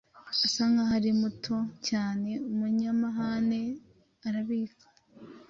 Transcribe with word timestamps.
Asa 0.45 0.63
nkaho 0.71 0.93
ari 0.99 1.11
muto 1.21 1.55
cyaneumunyamahane 1.85 3.61
arabika 4.27 4.87